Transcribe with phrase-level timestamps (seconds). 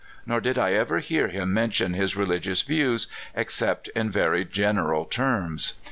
[0.25, 3.05] Nor did I ever hear him mention his religious views,
[3.35, 5.73] except in ver} gen eral terms.